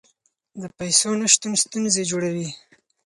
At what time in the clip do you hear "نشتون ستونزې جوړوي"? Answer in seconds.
1.21-2.47